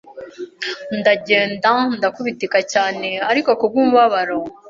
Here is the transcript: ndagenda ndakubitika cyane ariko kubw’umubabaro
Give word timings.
ndagenda 0.99 1.71
ndakubitika 1.97 2.59
cyane 2.71 3.09
ariko 3.29 3.49
kubw’umubabaro 3.59 4.39